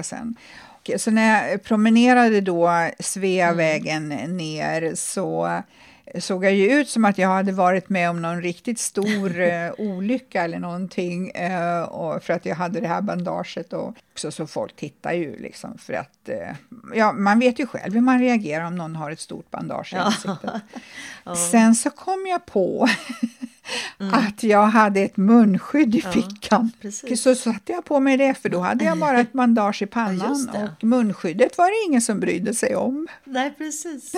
Sen. 0.00 0.36
Så 0.96 1.10
när 1.10 1.48
jag 1.48 1.62
promenerade 1.62 2.40
då 2.40 2.90
Sveavägen 2.98 4.08
ner 4.08 4.94
så 4.94 5.62
såg 6.18 6.44
jag 6.44 6.54
ju 6.54 6.72
ut 6.72 6.88
som 6.88 7.04
att 7.04 7.18
jag 7.18 7.28
hade 7.28 7.52
varit 7.52 7.88
med 7.88 8.10
om 8.10 8.22
någon 8.22 8.42
riktigt 8.42 8.78
stor 8.78 9.40
eh, 9.50 9.72
olycka 9.78 10.44
eller 10.44 10.58
någonting 10.58 11.30
eh, 11.30 11.82
och 11.82 12.22
för 12.22 12.32
att 12.32 12.46
jag 12.46 12.56
hade 12.56 12.80
det 12.80 12.88
här 12.88 13.02
bandaget 13.02 13.72
och 13.72 13.94
också 14.12 14.30
så 14.30 14.46
folk 14.46 14.76
tittar 14.76 15.12
ju 15.12 15.38
liksom 15.38 15.78
för 15.78 15.92
att 15.92 16.28
eh, 16.28 16.56
ja, 16.94 17.12
man 17.12 17.38
vet 17.38 17.58
ju 17.58 17.66
själv 17.66 17.94
hur 17.94 18.00
man 18.00 18.18
reagerar 18.18 18.64
om 18.64 18.76
någon 18.76 18.96
har 18.96 19.10
ett 19.10 19.20
stort 19.20 19.50
bandage 19.50 19.94
i 19.94 19.96
ansiktet. 19.96 20.50
Ja. 21.24 21.36
Sen 21.36 21.74
så 21.74 21.90
kom 21.90 22.26
jag 22.26 22.46
på 22.46 22.88
Mm. 23.98 24.14
att 24.14 24.42
jag 24.42 24.66
hade 24.66 25.00
ett 25.00 25.16
munskydd 25.16 25.94
i 25.94 26.00
ja, 26.04 26.12
fickan. 26.12 26.72
Precis. 26.80 27.22
Så 27.22 27.34
satte 27.34 27.72
jag 27.72 27.84
på 27.84 28.00
mig 28.00 28.16
det, 28.16 28.34
för 28.34 28.48
då 28.48 28.60
hade 28.60 28.84
jag 28.84 28.98
bara 29.00 29.20
ett 29.20 29.32
bandage 29.32 29.82
i 29.82 29.86
pannan 29.86 30.50
ja, 30.54 30.62
och 30.64 30.84
munskyddet 30.84 31.58
var 31.58 31.66
det 31.66 31.88
ingen 31.88 32.02
som 32.02 32.20
brydde 32.20 32.54
sig 32.54 32.76
om. 32.76 33.08
Nej, 33.24 33.54
precis. 33.58 34.12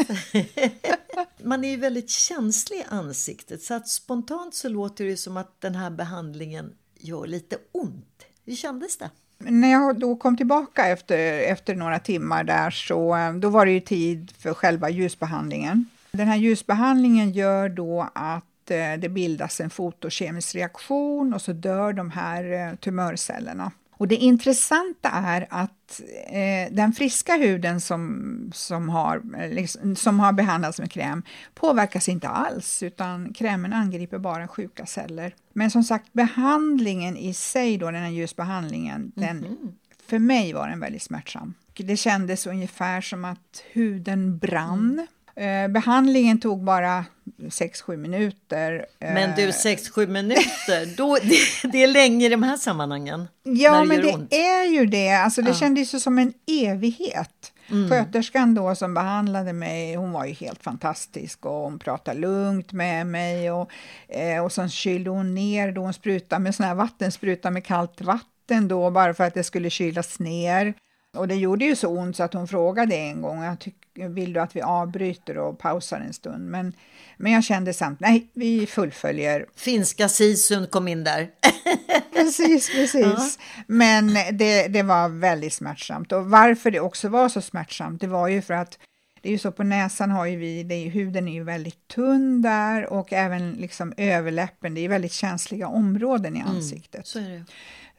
Man 1.43 1.65
är 1.65 1.71
ju 1.71 1.77
väldigt 1.77 2.11
känslig 2.11 2.77
i 2.77 2.85
ansiktet 2.89 3.63
så 3.63 3.75
att 3.75 3.89
spontant 3.89 4.55
så 4.55 4.69
låter 4.69 5.05
det 5.05 5.17
som 5.17 5.37
att 5.37 5.61
den 5.61 5.75
här 5.75 5.91
behandlingen 5.91 6.73
gör 6.99 7.27
lite 7.27 7.57
ont. 7.73 8.27
Hur 8.45 8.57
kändes 8.57 8.99
det? 8.99 9.11
När 9.39 9.71
jag 9.71 9.99
då 9.99 10.17
kom 10.17 10.37
tillbaka 10.37 10.87
efter, 10.89 11.39
efter 11.39 11.75
några 11.75 11.99
timmar 11.99 12.45
där 12.45 12.71
så 12.71 13.17
då 13.39 13.49
var 13.49 13.67
det 13.67 13.73
ju 13.73 13.81
tid 13.81 14.33
för 14.39 14.55
själva 14.55 14.91
ljusbehandlingen. 14.91 15.87
Den 16.13 16.29
här 16.29 16.37
ljusbehandlingen 16.37 17.33
gör 17.33 17.69
då 17.69 18.11
att 18.15 18.45
Eh, 18.45 18.54
det 18.99 19.11
bildas 19.11 19.61
en 19.61 19.71
fotokemisk 19.71 20.55
reaktion 20.55 21.35
och 21.35 21.43
så 21.43 21.53
dör 21.53 21.93
de 21.93 22.11
här 22.11 22.53
eh, 22.53 22.75
tumörcellerna. 22.75 23.73
Och 23.97 24.09
det 24.09 24.17
intressanta 24.17 25.09
är 25.11 25.47
att 25.51 26.01
eh, 26.27 26.75
den 26.75 26.93
friska 26.93 27.37
huden 27.37 27.81
som, 27.81 28.51
som, 28.55 28.89
har, 28.89 29.23
liksom, 29.55 29.97
som 29.97 30.21
har 30.21 30.33
behandlats 30.33 30.79
med 30.79 30.91
kräm 30.91 31.23
påverkas 31.55 32.09
inte 32.09 32.29
alls, 32.29 32.83
utan 32.83 33.33
krämen 33.33 33.73
angriper 33.73 34.19
bara 34.19 34.49
sjuka 34.49 34.87
celler. 34.87 35.35
Men 35.53 35.71
som 35.71 35.83
sagt, 35.83 36.13
behandlingen 36.13 37.17
i 37.17 37.35
sig, 37.35 37.79
då, 37.79 37.91
den 37.91 38.03
här 38.03 38.11
ljusbehandlingen, 38.11 38.97
mm 38.97 39.13
-hmm. 39.15 39.21
den, 39.21 39.37
mhm. 39.39 39.73
för 40.07 40.19
mig 40.19 40.53
var 40.53 40.69
den 40.69 40.81
väldigt 40.81 41.03
smärtsam. 41.03 41.55
Det 41.77 41.97
kändes 41.97 42.47
ungefär 42.47 43.01
som 43.01 43.25
att 43.25 43.63
huden 43.73 44.39
brann. 44.39 44.93
Mm. 44.93 45.07
Eh, 45.37 45.69
behandlingen 45.69 46.41
tog 46.41 46.65
bara 46.65 47.05
6-7 47.39 47.97
minuter. 47.97 48.87
Men 48.99 49.37
du, 49.37 49.51
6-7 49.51 50.03
eh, 50.03 50.09
minuter, 50.09 50.97
då, 50.97 51.15
det, 51.23 51.69
det, 51.73 51.83
är 51.83 51.87
länge 51.87 52.27
i 52.27 52.29
de 52.29 52.43
här 52.43 52.57
sammanhangen. 52.57 53.29
Ja, 53.43 53.81
det 53.81 53.87
men 53.87 54.01
det 54.01 54.15
ont. 54.15 54.33
är 54.33 54.65
ju 54.65 54.87
det. 54.87 55.13
Alltså, 55.13 55.43
det 55.43 55.49
ja. 55.49 55.55
kändes 55.55 55.95
ju 55.95 56.01
som 56.01 56.19
en 56.19 56.33
evighet. 56.47 57.53
Mm. 57.71 57.91
Sköterskan 57.91 58.55
då 58.55 58.75
som 58.75 58.95
behandlade 58.95 59.53
mig, 59.53 59.95
hon 59.95 60.13
var 60.13 60.25
ju 60.25 60.33
helt 60.33 60.63
fantastisk 60.63 61.47
och 61.47 61.53
hon 61.53 61.79
pratade 61.79 62.21
lugnt 62.21 62.73
med 62.73 63.07
mig 63.07 63.51
och, 63.51 63.71
eh, 64.09 64.45
och 64.45 64.53
sen 64.53 64.69
kylde 64.71 65.11
hon 65.11 65.35
ner 65.35 65.73
då 65.73 65.81
hon 65.81 65.95
sprutade 65.95 66.43
med 66.43 66.55
sån 66.55 66.67
här 66.67 66.75
vattenspruta 66.75 67.51
med 67.51 67.65
kallt 67.65 68.01
vatten 68.01 68.69
då 68.69 68.91
bara 68.91 69.15
för 69.15 69.25
att 69.25 69.35
det 69.35 69.45
skulle 69.45 69.71
kylas 69.71 70.19
ner. 70.19 70.75
Och 71.17 71.29
det 71.29 71.35
gjorde 71.35 71.65
ju 71.65 71.77
så 71.77 71.89
ont 71.89 72.17
så 72.17 72.23
att 72.23 72.35
hon 72.35 72.49
frågade 72.49 72.95
en 72.95 73.23
gång, 73.23 73.43
jag 73.43 73.59
tyck, 73.59 73.77
vill 73.95 74.33
du 74.33 74.41
att 74.41 74.57
vi 74.57 74.63
avbryter 74.63 75.39
och 75.39 75.59
pausar 75.59 76.01
en 76.01 76.13
stund? 76.13 76.51
Men, 76.51 76.73
men 77.17 77.33
jag 77.33 77.45
kände 77.45 77.73
samt, 77.73 78.01
nej, 78.01 78.31
vi 78.33 78.67
fullföljer. 78.67 79.47
Finska 79.57 80.09
sisun 80.09 80.67
kom 80.67 80.89
in 80.89 81.05
där. 81.05 81.31
precis, 82.15 82.71
precis. 82.71 83.05
Ja. 83.05 83.29
Men 83.67 84.15
det, 84.33 84.69
det 84.69 84.83
var 84.83 85.09
väldigt 85.09 85.53
smärtsamt. 85.53 86.13
Och 86.13 86.31
varför 86.31 86.71
det 86.71 86.81
också 86.81 87.09
var 87.09 87.29
så 87.29 87.41
smärtsamt, 87.41 88.01
det 88.01 88.07
var 88.07 88.29
ju 88.29 88.43
för 88.43 88.55
att 88.55 88.79
det 89.25 89.29
är 89.29 89.33
ju 89.33 89.39
så 89.39 89.53
på 89.53 89.63
näsan 89.63 90.11
har 90.11 90.27
ju 90.27 90.37
vi, 90.37 90.63
det 90.63 90.75
är, 90.75 90.91
huden 90.91 91.29
är 91.29 91.33
ju 91.33 91.45
väldigt 91.45 91.89
tunn 91.89 92.43
där 92.43 92.93
och 92.93 93.13
även 93.13 93.53
liksom 93.53 93.93
överläppen, 93.97 94.75
det 94.75 94.81
är 94.81 94.89
väldigt 94.89 95.13
känsliga 95.13 95.69
områden 95.69 96.37
i 96.37 96.41
mm, 96.41 96.57
ansiktet. 96.57 97.15
Mm, 97.15 97.45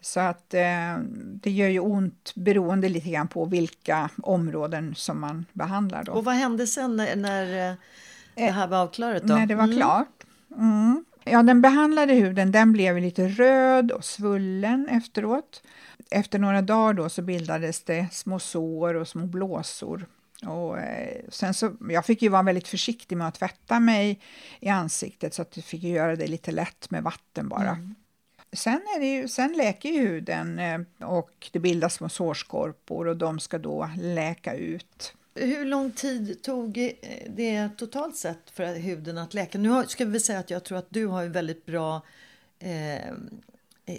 så 0.06 0.20
att 0.20 0.54
eh, 0.54 0.98
det 1.16 1.52
gör 1.52 1.68
ju 1.68 1.80
ont 1.80 2.32
beroende 2.36 2.90
lite 2.90 3.10
grann 3.10 3.28
på 3.28 3.46
vilka 3.46 4.10
områden 4.24 4.96
som 4.96 5.20
man 5.20 5.46
behandlar. 5.54 6.04
Då. 6.04 6.12
Och 6.12 6.26
vad 6.26 6.36
hände 6.36 6.68
sen 6.68 6.96
när, 6.96 7.16
när 7.16 7.70
eh, 7.70 7.76
det 8.36 8.52
här 8.52 8.68
var 8.68 8.78
avklarat? 8.78 9.24
Då? 9.24 9.36
När 9.36 9.46
det 9.46 9.56
var 9.56 9.64
mm. 9.64 9.76
klart? 9.76 10.24
Mm. 10.58 11.06
Ja, 11.24 11.44
den 11.44 11.62
behandlade 11.62 12.14
huden 12.14 12.52
den 12.52 12.74
blev 12.74 12.98
lite 12.98 13.28
röd 13.28 13.92
och 13.92 14.06
svullen 14.06 14.88
efteråt. 14.90 15.64
Efter 16.12 16.40
några 16.40 16.62
dagar 16.62 16.94
då 16.94 17.10
så 17.10 17.22
bildades 17.22 17.84
det 17.84 18.08
små 18.12 18.40
sår 18.40 18.94
och 18.94 19.08
små 19.08 19.26
blåsor. 19.26 20.06
Och, 20.46 20.80
eh, 20.80 21.22
sen 21.30 21.54
så, 21.54 21.72
jag 21.90 22.06
fick 22.06 22.22
ju 22.22 22.30
vara 22.30 22.44
väldigt 22.44 22.68
försiktig 22.68 23.18
med 23.18 23.28
att 23.28 23.36
tvätta 23.36 23.80
mig 23.80 24.20
i 24.60 24.70
ansiktet 24.70 25.34
så 25.34 25.42
att 25.42 25.58
jag 25.58 25.66
fick 25.66 25.84
göra 25.84 26.16
det 26.16 26.28
lite 26.28 26.52
lätt 26.52 26.92
med 26.92 27.04
vatten 27.04 27.50
bara. 27.50 27.70
Mm. 27.70 27.96
Sen, 28.56 28.82
är 28.96 29.00
det 29.00 29.06
ju, 29.06 29.28
sen 29.28 29.54
läker 29.54 29.90
ju 29.90 30.00
huden 30.00 30.60
eh, 30.60 31.08
och 31.10 31.50
det 31.52 31.60
bildas 31.60 31.94
små 31.94 32.10
sårskorpor 32.10 33.08
och 33.08 33.18
de 33.18 33.40
ska 33.40 33.58
då 33.58 33.90
läka 33.98 34.56
ut. 34.56 35.14
Hur 35.36 35.66
lång 35.66 35.92
tid 35.92 36.42
tog 36.42 36.78
eh, 36.78 36.92
det 37.30 37.70
totalt 37.78 38.16
sett 38.16 38.50
för 38.54 38.76
huden 38.76 39.18
att 39.18 39.34
läka? 39.34 39.58
Nu 39.58 39.84
ska 39.88 40.06
vi 40.06 40.20
säga 40.20 40.40
att 40.40 40.50
jag 40.50 40.64
tror 40.64 40.78
att 40.78 40.88
du 40.90 41.06
har 41.06 41.24
en 41.24 41.32
väldigt 41.32 41.66
bra 41.66 42.02
eh, 42.60 43.14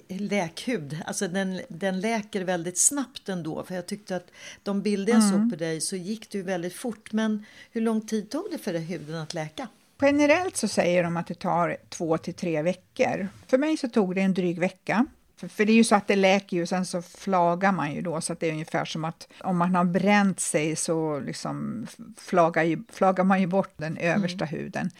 läkhud. 0.08 0.98
Alltså 1.06 1.28
den, 1.28 1.60
den 1.68 2.00
läker 2.00 2.44
väldigt 2.44 2.78
snabbt 2.78 3.28
ändå. 3.28 3.64
För 3.64 3.75
jag 3.75 3.86
tyckte 3.86 4.16
att 4.16 4.30
de 4.62 4.82
bilder 4.82 5.12
jag 5.12 5.22
mm. 5.22 5.32
såg 5.32 5.50
på 5.50 5.56
dig 5.56 5.80
så 5.80 5.96
gick 5.96 6.30
du 6.30 6.42
väldigt 6.42 6.75
fort. 6.75 7.12
Men 7.12 7.44
hur 7.70 7.80
lång 7.80 8.00
tid 8.00 8.30
tog 8.30 8.46
det 8.50 8.58
för 8.58 8.75
huden 8.75 9.16
att 9.16 9.34
läka? 9.34 9.68
Generellt 10.00 10.56
så 10.56 10.68
säger 10.68 11.02
de 11.02 11.16
att 11.16 11.26
det 11.26 11.34
tar 11.34 11.76
två 11.88 12.18
till 12.18 12.34
tre 12.34 12.62
veckor. 12.62 13.28
För 13.46 13.58
mig 13.58 13.76
så 13.76 13.88
tog 13.88 14.14
det 14.14 14.20
en 14.20 14.34
dryg 14.34 14.58
vecka. 14.58 15.06
För, 15.40 15.48
för 15.48 15.64
det 15.64 15.72
är 15.72 15.76
ju 15.76 15.84
så 15.84 15.94
att 15.94 16.08
det 16.08 16.16
läker 16.16 16.56
ju 16.56 16.62
och 16.62 16.68
sen 16.68 16.86
så 16.86 17.02
flagar 17.02 17.72
man 17.72 17.92
ju 17.92 18.00
då 18.00 18.20
så 18.20 18.32
att 18.32 18.40
det 18.40 18.48
är 18.48 18.52
ungefär 18.52 18.84
som 18.84 19.04
att 19.04 19.28
om 19.40 19.56
man 19.56 19.74
har 19.74 19.84
bränt 19.84 20.40
sig 20.40 20.76
så 20.76 21.20
liksom 21.20 21.86
flagar, 22.18 22.62
ju, 22.62 22.82
flagar 22.92 23.24
man 23.24 23.40
ju 23.40 23.46
bort 23.46 23.72
den 23.76 23.96
översta 23.96 24.44
mm. 24.44 24.60
huden. 24.60 24.90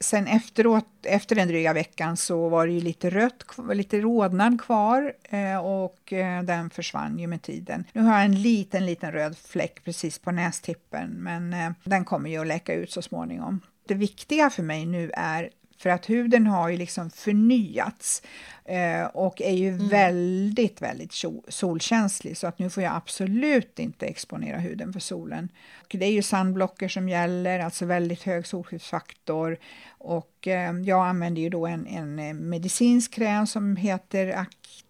Sen 0.00 0.26
efteråt, 0.26 0.86
efter 1.02 1.36
den 1.36 1.48
dryga 1.48 1.72
veckan 1.72 2.16
så 2.16 2.48
var 2.48 2.66
det 2.66 2.72
ju 2.72 2.80
lite 2.80 3.10
rött, 3.10 3.44
lite 3.72 4.00
rodnad 4.00 4.60
kvar 4.60 5.12
eh, 5.24 5.58
och 5.58 6.12
eh, 6.12 6.42
den 6.42 6.70
försvann 6.70 7.18
ju 7.18 7.26
med 7.26 7.42
tiden. 7.42 7.84
Nu 7.92 8.02
har 8.02 8.14
jag 8.14 8.24
en 8.24 8.42
liten, 8.42 8.86
liten 8.86 9.12
röd 9.12 9.38
fläck 9.38 9.84
precis 9.84 10.18
på 10.18 10.30
nästippen 10.30 11.10
men 11.10 11.52
eh, 11.52 11.70
den 11.84 12.04
kommer 12.04 12.30
ju 12.30 12.38
att 12.38 12.46
läka 12.46 12.74
ut 12.74 12.90
så 12.90 13.02
småningom 13.02 13.60
det 13.90 13.94
viktiga 13.94 14.50
för 14.50 14.62
mig 14.62 14.86
nu 14.86 15.10
är 15.14 15.50
för 15.78 15.90
att 15.90 16.10
huden 16.10 16.46
har 16.46 16.68
ju 16.68 16.76
liksom 16.76 17.10
förnyats 17.10 18.22
eh, 18.64 19.04
och 19.04 19.42
är 19.42 19.52
ju 19.52 19.68
mm. 19.68 19.88
väldigt, 19.88 20.82
väldigt 20.82 21.12
solkänslig 21.48 22.36
så 22.36 22.46
att 22.46 22.58
nu 22.58 22.70
får 22.70 22.82
jag 22.82 22.96
absolut 22.96 23.78
inte 23.78 24.06
exponera 24.06 24.58
huden 24.58 24.92
för 24.92 25.00
solen. 25.00 25.48
Och 25.74 25.88
det 25.98 26.06
är 26.06 26.12
ju 26.12 26.22
sunblocker 26.22 26.88
som 26.88 27.08
gäller, 27.08 27.60
alltså 27.60 27.86
väldigt 27.86 28.22
hög 28.22 28.46
solskyddsfaktor 28.46 29.58
och 29.88 30.48
eh, 30.48 30.72
jag 30.72 31.06
använder 31.06 31.42
ju 31.42 31.48
då 31.48 31.66
en, 31.66 31.86
en 31.86 32.18
eh, 32.18 32.34
medicinsk 32.34 33.14
kräm 33.14 33.46
som 33.46 33.76
heter 33.76 34.28
Actinica 34.28 34.89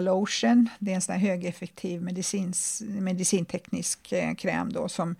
Lotion. 0.00 0.68
Det 0.78 0.90
är 0.90 0.94
en 0.94 1.00
sån 1.00 1.12
här 1.12 1.20
högeffektiv 1.20 2.02
medicins, 2.02 2.82
medicinteknisk 2.86 4.12
eh, 4.12 4.34
kräm 4.34 4.72
då 4.72 4.88
som 4.88 5.16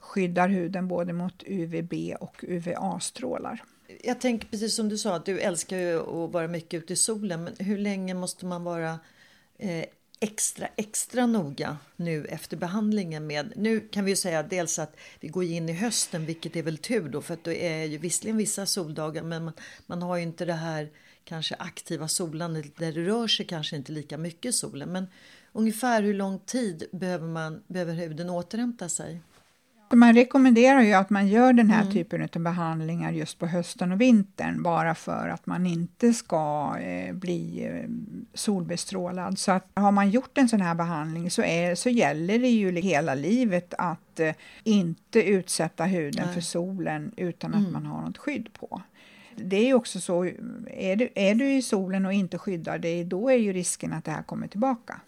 skyddar 0.00 0.48
huden 0.48 0.88
både 0.88 1.12
mot 1.12 1.42
UVB 1.46 1.92
och 2.20 2.44
UVA-strålar. 2.48 3.62
Jag 4.04 4.20
tänker 4.20 4.48
precis 4.48 4.74
som 4.74 4.88
du 4.88 4.98
sa 4.98 5.14
att 5.16 5.26
du 5.26 5.40
älskar 5.40 5.76
ju 5.76 6.00
att 6.00 6.32
vara 6.32 6.48
mycket 6.48 6.82
ute 6.82 6.92
i 6.92 6.96
solen. 6.96 7.44
Men 7.44 7.54
hur 7.58 7.78
länge 7.78 8.14
måste 8.14 8.46
man 8.46 8.64
vara 8.64 8.98
eh, 9.58 9.84
extra, 10.22 10.68
extra 10.76 11.26
noga 11.26 11.76
nu 11.96 12.24
efter 12.24 12.56
behandlingen 12.56 13.26
med... 13.26 13.52
Nu 13.56 13.80
kan 13.80 14.04
vi 14.04 14.10
ju 14.10 14.16
säga 14.16 14.42
dels 14.42 14.78
att 14.78 14.96
vi 15.20 15.28
går 15.28 15.44
in 15.44 15.68
i 15.68 15.72
hösten, 15.72 16.26
vilket 16.26 16.56
är 16.56 16.62
väl 16.62 16.78
tur 16.78 17.08
då, 17.08 17.22
för 17.22 17.34
att 17.34 17.44
det 17.44 17.68
är 17.68 17.84
ju 17.84 17.98
visserligen 17.98 18.36
vissa 18.36 18.66
soldagar, 18.66 19.22
men 19.22 19.44
man, 19.44 19.54
man 19.86 20.02
har 20.02 20.16
ju 20.16 20.22
inte 20.22 20.44
det 20.44 20.52
här 20.52 20.90
kanske 21.24 21.54
aktiva 21.58 22.08
solandet 22.08 22.76
där 22.76 22.92
det 22.92 23.04
rör 23.04 23.26
sig 23.26 23.46
kanske 23.46 23.76
inte 23.76 23.92
lika 23.92 24.18
mycket 24.18 24.48
i 24.48 24.52
solen. 24.52 24.92
Men 24.92 25.06
ungefär 25.52 26.02
hur 26.02 26.14
lång 26.14 26.38
tid 26.38 26.84
behöver, 26.92 27.26
man, 27.26 27.62
behöver 27.66 27.94
huden 27.94 28.30
återhämta 28.30 28.88
sig? 28.88 29.20
Man 29.94 30.14
rekommenderar 30.14 30.80
ju 30.80 30.92
att 30.92 31.10
man 31.10 31.28
gör 31.28 31.52
den 31.52 31.70
här 31.70 31.82
mm. 31.82 31.92
typen 31.92 32.22
av 32.22 32.40
behandlingar 32.40 33.12
just 33.12 33.38
på 33.38 33.46
hösten 33.46 33.92
och 33.92 34.00
vintern 34.00 34.62
bara 34.62 34.94
för 34.94 35.28
att 35.28 35.46
man 35.46 35.66
inte 35.66 36.12
ska 36.12 36.76
eh, 36.80 37.14
bli 37.14 37.66
eh, 37.66 37.90
solbestrålad. 38.34 39.38
Så 39.38 39.52
att 39.52 39.66
har 39.74 39.92
man 39.92 40.10
gjort 40.10 40.38
en 40.38 40.48
sån 40.48 40.60
här 40.60 40.74
behandling 40.74 41.30
så, 41.30 41.42
är, 41.42 41.74
så 41.74 41.88
gäller 41.88 42.38
det 42.38 42.48
ju 42.48 42.80
hela 42.80 43.14
livet 43.14 43.74
att 43.78 44.20
eh, 44.20 44.32
inte 44.64 45.22
utsätta 45.22 45.84
huden 45.84 46.24
Nej. 46.24 46.34
för 46.34 46.40
solen 46.40 47.12
utan 47.16 47.54
mm. 47.54 47.66
att 47.66 47.72
man 47.72 47.86
har 47.86 48.02
något 48.02 48.18
skydd 48.18 48.52
på. 48.52 48.82
Det 49.36 49.56
är 49.56 49.64
ju 49.64 49.74
också 49.74 50.00
så, 50.00 50.24
är 50.66 50.96
du, 50.96 51.08
är 51.14 51.34
du 51.34 51.52
i 51.52 51.62
solen 51.62 52.06
och 52.06 52.12
inte 52.12 52.38
skyddar 52.38 52.78
dig, 52.78 53.04
då 53.04 53.30
är 53.30 53.36
ju 53.36 53.52
risken 53.52 53.92
att 53.92 54.04
det 54.04 54.10
här 54.10 54.22
kommer 54.22 54.46
tillbaka. 54.46 55.00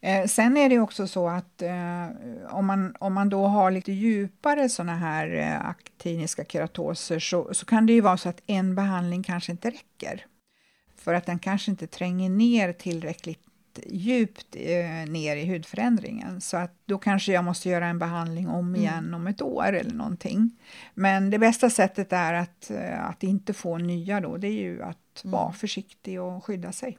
Eh, 0.00 0.26
sen 0.26 0.56
är 0.56 0.68
det 0.68 0.78
också 0.78 1.06
så 1.06 1.28
att 1.28 1.62
eh, 1.62 2.06
om, 2.50 2.66
man, 2.66 2.96
om 2.98 3.14
man 3.14 3.28
då 3.28 3.46
har 3.46 3.70
lite 3.70 3.92
djupare 3.92 4.68
såna 4.68 4.96
här 4.96 5.34
eh, 5.34 5.68
aktiniska 5.68 6.44
keratoser 6.44 7.18
så, 7.18 7.54
så 7.54 7.66
kan 7.66 7.86
det 7.86 7.92
ju 7.92 8.00
vara 8.00 8.16
så 8.16 8.28
att 8.28 8.42
en 8.46 8.74
behandling 8.74 9.22
kanske 9.22 9.52
inte 9.52 9.70
räcker. 9.70 10.26
För 10.96 11.14
att 11.14 11.26
den 11.26 11.38
kanske 11.38 11.70
inte 11.70 11.86
tränger 11.86 12.30
ner 12.30 12.72
tillräckligt 12.72 13.40
djupt 13.86 14.56
eh, 14.56 15.10
ner 15.10 15.36
i 15.36 15.46
hudförändringen. 15.46 16.40
Så 16.40 16.56
att 16.56 16.74
då 16.84 16.98
kanske 16.98 17.32
jag 17.32 17.44
måste 17.44 17.68
göra 17.68 17.86
en 17.86 17.98
behandling 17.98 18.48
om 18.48 18.68
mm. 18.68 18.80
igen 18.80 18.98
mm. 18.98 19.14
om 19.14 19.26
ett 19.26 19.42
år 19.42 19.72
eller 19.72 19.94
någonting. 19.94 20.50
Men 20.94 21.30
det 21.30 21.38
bästa 21.38 21.70
sättet 21.70 22.12
är 22.12 22.34
att, 22.34 22.70
eh, 22.70 23.06
att 23.06 23.22
inte 23.22 23.52
få 23.52 23.78
nya 23.78 24.20
då, 24.20 24.36
det 24.36 24.48
är 24.48 24.62
ju 24.62 24.82
att 24.82 25.24
mm. 25.24 25.32
vara 25.32 25.52
försiktig 25.52 26.20
och 26.20 26.44
skydda 26.44 26.72
sig. 26.72 26.98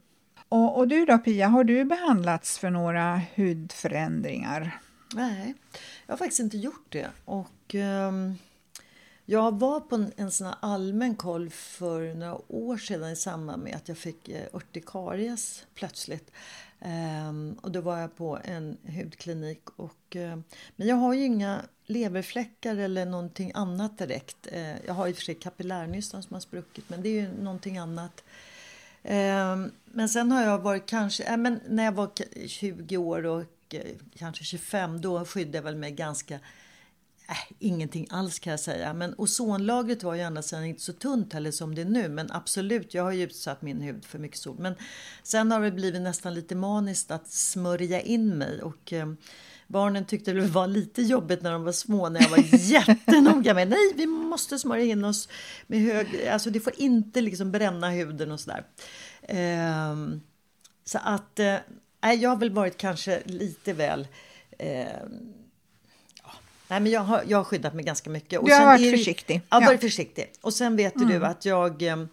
Och, 0.49 0.77
och, 0.77 0.87
du 0.87 1.05
då 1.05 1.17
Pia, 1.17 1.47
har 1.47 1.63
du 1.63 1.85
behandlats 1.85 2.59
för 2.59 2.69
några 2.69 3.21
hudförändringar? 3.35 4.79
Nej, 5.15 5.53
jag 6.05 6.13
har 6.13 6.17
faktiskt 6.17 6.39
inte 6.39 6.57
gjort 6.57 6.85
det. 6.89 7.07
Och, 7.25 7.75
um, 7.75 8.37
jag 9.25 9.59
var 9.59 9.79
på 9.79 9.95
en, 9.95 10.11
en 10.15 10.31
sån 10.31 10.53
allmän 10.59 11.15
koll 11.15 11.49
för 11.49 12.13
några 12.13 12.51
år 12.51 12.77
sedan 12.77 13.09
i 13.09 13.15
samband 13.15 13.63
med 13.63 13.75
att 13.75 13.87
jag 13.87 13.97
fick 13.97 14.29
eh, 14.29 14.47
urtikaries 14.53 15.65
plötsligt. 15.73 16.31
Ehm, 16.79 17.57
och 17.61 17.71
då 17.71 17.81
var 17.81 17.99
jag 17.99 18.15
på 18.15 18.39
en 18.43 18.77
hudklinik. 18.87 19.69
Och, 19.75 20.15
eh, 20.15 20.37
men 20.75 20.87
jag 20.87 20.95
har 20.95 21.13
ju 21.13 21.25
inga 21.25 21.61
leverfläckar 21.85 22.77
eller 22.77 23.05
någonting 23.05 23.51
annat 23.55 23.97
direkt. 23.97 24.47
Eh, 24.51 24.85
jag 24.85 24.93
har 24.93 25.07
i 25.07 25.11
och 25.11 25.15
för 25.15 25.23
sig 25.23 25.35
kapillärnystan 25.35 26.23
som 26.23 26.33
har 26.33 26.41
spruckit 26.41 26.89
men 26.89 27.01
det 27.01 27.09
är 27.09 27.21
ju 27.21 27.43
någonting 27.43 27.77
annat. 27.77 28.23
Ehm, 29.03 29.71
men 29.85 30.09
sen 30.09 30.31
har 30.31 30.43
jag 30.43 30.59
varit 30.59 30.85
kanske, 30.85 31.23
äh, 31.23 31.37
men 31.37 31.59
när 31.67 31.83
jag 31.83 31.91
var 31.91 32.11
20 32.47 32.97
år 32.97 33.25
och 33.25 33.43
eh, 33.69 33.81
kanske 34.15 34.43
25 34.43 35.01
då 35.01 35.25
skyddade 35.25 35.57
jag 35.57 35.63
väl 35.63 35.75
mig 35.75 35.91
ganska 35.91 36.39
Äh, 37.29 37.35
ingenting 37.59 38.07
alls 38.09 38.39
kan 38.39 38.51
jag 38.51 38.59
säga. 38.59 38.93
Men 38.93 39.15
ozonlagret 39.17 40.03
var 40.03 40.15
ju 40.15 40.21
andra 40.21 40.41
sidan 40.41 40.65
inte 40.65 40.81
så 40.81 40.93
tunt 40.93 41.33
heller 41.33 41.51
som 41.51 41.75
det 41.75 41.81
är 41.81 41.85
nu. 41.85 42.09
Men 42.09 42.31
absolut, 42.31 42.93
jag 42.93 43.03
har 43.03 43.11
ju 43.11 43.23
utsatt 43.23 43.61
min 43.61 43.81
hud 43.81 44.05
för 44.05 44.19
mycket 44.19 44.37
sol. 44.37 44.55
Men 44.59 44.75
sen 45.23 45.51
har 45.51 45.61
det 45.61 45.71
blivit 45.71 46.01
nästan 46.01 46.33
lite 46.33 46.55
maniskt 46.55 47.11
att 47.11 47.27
smörja 47.27 48.01
in 48.01 48.37
mig. 48.37 48.61
Och 48.61 48.93
eh, 48.93 49.13
barnen 49.67 50.05
tyckte 50.05 50.33
det 50.33 50.41
var 50.41 50.67
lite 50.67 51.01
jobbigt 51.01 51.41
när 51.41 51.51
de 51.51 51.63
var 51.63 51.71
små. 51.71 52.09
När 52.09 52.21
jag 52.21 52.29
var 52.29 52.37
jättenoga 52.51 53.53
med 53.53 53.67
nej, 53.67 53.93
vi 53.95 54.05
måste 54.05 54.59
smörja 54.59 54.83
in 54.83 55.05
oss 55.05 55.29
med 55.67 55.79
hög... 55.79 56.27
Alltså 56.27 56.49
det 56.49 56.59
får 56.59 56.73
inte 56.77 57.21
liksom 57.21 57.51
bränna 57.51 57.89
huden 57.89 58.31
och 58.31 58.39
sådär. 58.39 58.65
Eh, 59.21 59.95
så 60.85 60.99
att, 61.03 61.39
eh, 61.39 61.57
jag 62.01 62.29
har 62.29 62.37
väl 62.37 62.51
varit 62.51 62.77
kanske 62.77 63.21
lite 63.25 63.73
väl... 63.73 64.07
Eh, 64.59 65.03
Nej, 66.73 66.79
men 66.79 66.91
jag 66.91 67.01
har, 67.01 67.23
jag 67.27 67.37
har 67.37 67.43
skyddat 67.43 67.73
mig 67.73 67.85
ganska 67.85 68.09
mycket. 68.09 68.39
Och 68.39 68.47
du 68.47 68.53
har 68.53 68.65
varit 68.65 68.91
försiktig. 68.91 69.41
Ja, 69.49 69.59
varit 69.59 69.81
försiktig. 69.81 70.31
Och 70.41 70.53
sen 70.53 70.75
vet 70.75 70.95
mm. 70.95 71.07
du 71.07 71.25
att 71.25 71.45
jag... 71.45 71.81
Eh, 71.81 72.05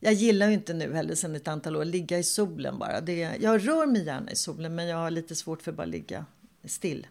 jag 0.00 0.12
gillar 0.12 0.48
ju 0.48 0.54
inte 0.54 0.74
nu 0.74 0.94
heller 0.94 1.14
sen 1.14 1.36
ett 1.36 1.48
antal 1.48 1.76
år 1.76 1.84
ligga 1.84 2.18
i 2.18 2.22
solen 2.22 2.78
bara. 2.78 3.00
Det, 3.00 3.36
jag 3.40 3.68
rör 3.68 3.86
mig 3.86 4.04
gärna 4.04 4.30
i 4.30 4.36
solen 4.36 4.74
men 4.74 4.86
jag 4.86 4.96
har 4.96 5.10
lite 5.10 5.34
svårt 5.34 5.62
för 5.62 5.70
att 5.70 5.76
bara 5.76 5.86
ligga 5.86 6.24
still. 6.64 7.06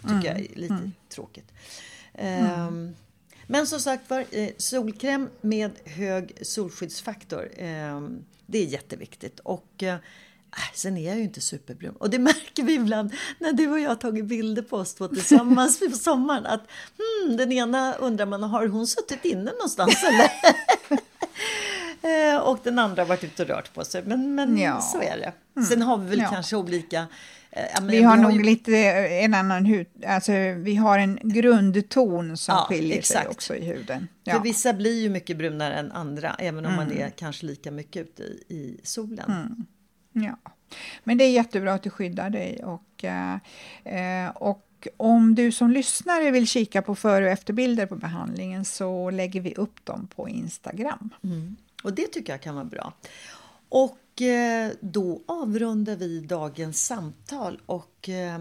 Tycker 0.00 0.14
mm. 0.14 0.24
jag 0.24 0.36
är 0.36 0.48
lite 0.54 0.74
mm. 0.74 0.92
tråkigt. 1.08 1.52
Um, 2.68 2.96
men 3.46 3.66
som 3.66 3.80
sagt 3.80 4.10
var, 4.10 4.24
eh, 4.30 4.50
solkräm 4.56 5.28
med 5.40 5.70
hög 5.84 6.32
solskyddsfaktor. 6.42 7.48
Um, 7.58 8.24
det 8.46 8.58
är 8.58 8.66
jätteviktigt. 8.66 9.40
Och 9.40 9.82
Äh, 9.82 9.96
sen 10.74 10.96
är 10.96 11.08
jag 11.08 11.16
ju 11.16 11.22
inte 11.22 11.40
superbrun. 11.40 11.96
Och 11.98 12.10
det 12.10 12.18
märker 12.18 12.62
vi 12.62 12.74
ibland 12.74 13.12
när 13.38 13.52
du 13.52 13.68
och 13.68 13.80
jag 13.80 13.88
har 13.88 13.96
tagit 13.96 14.24
bilder 14.24 14.62
på 14.62 14.76
oss 14.76 14.94
två 14.94 15.08
tillsammans 15.08 15.80
på 15.80 15.96
sommaren. 15.96 16.46
Att 16.46 16.62
hmm, 16.98 17.36
den 17.36 17.52
ena 17.52 17.94
undrar 17.94 18.26
man, 18.26 18.42
har 18.42 18.66
hon 18.66 18.86
suttit 18.86 19.24
inne 19.24 19.50
någonstans 19.52 20.04
eller? 20.04 20.30
Eh, 22.02 22.40
och 22.40 22.58
den 22.62 22.78
andra 22.78 23.02
har 23.02 23.08
varit 23.08 23.24
ute 23.24 23.42
och 23.42 23.48
rört 23.48 23.74
på 23.74 23.84
sig. 23.84 24.02
Men, 24.06 24.34
men 24.34 24.58
ja. 24.58 24.80
så 24.80 25.02
är 25.02 25.16
det. 25.16 25.32
Mm. 25.56 25.68
Sen 25.68 25.82
har 25.82 25.98
vi 25.98 26.08
väl 26.08 26.18
ja. 26.18 26.28
kanske 26.30 26.56
olika 26.56 27.06
eh, 27.50 27.62
Ja, 27.74 27.80
vi 27.82 28.02
har 28.02 28.16
vi 28.16 28.22
nog 28.22 28.32
ju... 28.32 28.42
lite 28.42 28.72
eh, 28.76 29.24
en 29.24 29.34
annan 29.34 29.64
hud, 29.64 29.86
alltså 30.06 30.32
vi 30.56 30.74
har 30.74 30.98
en 30.98 31.18
grundton 31.22 32.36
som 32.36 32.54
ja, 32.54 32.66
skiljer 32.68 32.98
exakt. 32.98 33.20
sig 33.20 33.30
också 33.30 33.56
i 33.56 33.64
huden. 33.64 34.08
Ja. 34.24 34.34
För 34.34 34.40
vissa 34.40 34.72
blir 34.72 35.02
ju 35.02 35.10
mycket 35.10 35.36
brunare 35.36 35.74
än 35.74 35.92
andra, 35.92 36.36
även 36.38 36.66
om 36.66 36.72
mm. 36.74 36.86
man 36.86 36.98
är 36.98 37.10
kanske 37.10 37.46
lika 37.46 37.70
mycket 37.70 38.02
ute 38.02 38.22
i, 38.22 38.44
i 38.48 38.80
solen. 38.82 39.30
Mm. 39.30 39.66
Ja, 40.12 40.38
men 41.04 41.18
det 41.18 41.24
är 41.24 41.30
jättebra 41.30 41.72
att 41.72 41.82
du 41.82 41.90
skyddar 41.90 42.30
dig 42.30 42.64
och, 42.64 43.04
eh, 43.04 43.34
eh 43.84 44.30
och 44.30 44.66
om 44.96 45.34
du 45.34 45.52
som 45.52 45.70
lyssnare 45.70 46.30
vill 46.30 46.46
kika 46.46 46.82
på 46.82 46.94
före 46.94 47.24
och 47.24 47.30
efterbilder 47.30 47.86
på 47.86 47.96
behandlingen 47.96 48.64
så 48.64 49.10
lägger 49.10 49.40
vi 49.40 49.54
upp 49.54 49.84
dem 49.84 50.08
på 50.16 50.28
Instagram. 50.28 51.10
Mm. 51.24 51.56
Och 51.82 51.92
det 51.92 52.06
tycker 52.06 52.32
jag 52.32 52.42
kan 52.42 52.54
vara 52.54 52.64
bra. 52.64 52.92
Och 53.68 54.22
eh, 54.22 54.70
då 54.80 55.22
avrundar 55.26 55.96
vi 55.96 56.20
dagens 56.20 56.86
samtal 56.86 57.60
och 57.66 58.08
eh, 58.08 58.38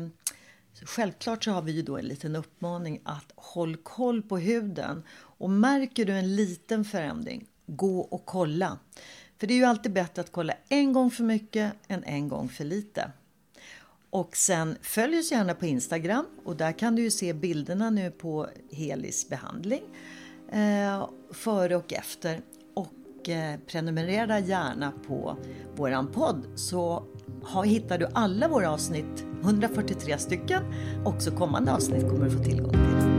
Självklart 0.86 1.44
så 1.44 1.52
har 1.52 1.62
vi 1.62 1.72
ju 1.72 1.82
då 1.82 1.98
en 1.98 2.06
liten 2.06 2.36
uppmaning 2.36 3.02
att 3.04 3.32
håll 3.36 3.78
koll 3.78 4.22
på 4.22 4.38
huden 4.38 5.04
och 5.12 5.50
märker 5.50 6.06
du 6.06 6.14
en 6.14 6.36
liten 6.36 6.86
förändring, 6.86 7.46
gå 7.66 8.00
och 8.00 8.26
kolla. 8.26 8.78
För 9.40 9.48
det 9.48 9.54
är 9.54 9.58
ju 9.58 9.64
alltid 9.64 9.94
bättre 9.94 10.22
att 10.22 10.32
kolla 10.32 10.54
en 10.70 10.94
gång 10.94 11.12
för 11.12 11.24
mycket 11.24 11.74
än 11.88 12.04
en 12.04 12.28
gång 12.28 12.50
för 12.50 12.64
lite. 12.64 13.12
Och 14.10 14.38
sen 14.38 14.78
följ 14.82 15.20
oss 15.20 15.32
gärna 15.32 15.54
på 15.54 15.66
Instagram 15.66 16.26
och 16.46 16.56
där 16.56 16.72
kan 16.72 16.96
du 16.96 17.02
ju 17.02 17.12
se 17.12 17.34
bilderna 17.34 17.90
nu 17.90 18.12
på 18.12 18.48
Helis 18.72 19.30
behandling 19.30 19.82
eh, 20.52 21.10
före 21.32 21.76
och 21.76 21.94
efter. 21.94 22.42
Och 22.74 23.30
eh, 23.30 23.60
prenumerera 23.68 24.40
gärna 24.40 24.92
på 25.08 25.38
våran 25.76 26.12
podd 26.12 26.46
så 26.56 27.04
har, 27.44 27.64
hittar 27.64 27.98
du 27.98 28.08
alla 28.14 28.48
våra 28.48 28.72
avsnitt, 28.72 29.26
143 29.44 30.18
stycken, 30.18 30.64
också 31.06 31.32
kommande 31.32 31.74
avsnitt 31.74 32.10
kommer 32.10 32.26
du 32.26 32.32
få 32.32 32.44
tillgång 32.44 32.72
till. 32.72 33.19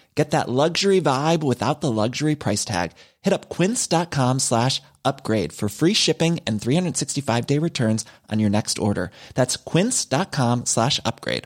Get 0.15 0.31
that 0.31 0.49
luxury 0.49 0.99
vibe 0.99 1.41
without 1.41 1.81
the 1.81 1.91
luxury 1.91 2.35
price 2.35 2.65
tag. 2.65 2.91
Hit 3.21 3.33
up 3.33 3.49
quince.com 3.49 4.39
slash 4.39 4.81
upgrade 5.05 5.53
for 5.53 5.69
free 5.69 5.93
shipping 5.93 6.39
and 6.45 6.61
365 6.61 7.47
day 7.47 7.57
returns 7.57 8.05
on 8.29 8.39
your 8.39 8.49
next 8.49 8.77
order. 8.77 9.11
That's 9.35 9.57
quince.com 9.57 10.65
slash 10.65 10.99
upgrade. 11.05 11.43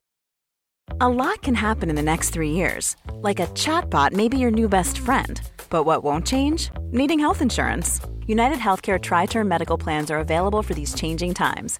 A 1.02 1.10
lot 1.10 1.42
can 1.42 1.56
happen 1.56 1.90
in 1.90 1.96
the 1.96 2.02
next 2.04 2.30
three 2.30 2.52
years. 2.52 2.96
Like 3.14 3.40
a 3.40 3.48
chatbot 3.48 4.14
may 4.14 4.30
be 4.30 4.38
your 4.38 4.52
new 4.52 4.70
best 4.70 4.98
friend. 4.98 5.42
But 5.70 5.84
what 5.84 6.04
won't 6.04 6.28
change? 6.28 6.70
Needing 6.92 7.20
health 7.20 7.42
insurance. 7.42 8.00
United 8.28 8.58
Healthcare 8.58 9.02
Tri 9.02 9.26
Term 9.26 9.48
Medical 9.48 9.78
Plans 9.78 10.10
are 10.12 10.20
available 10.20 10.64
for 10.64 10.74
these 10.74 10.94
changing 10.96 11.34
times 11.34 11.80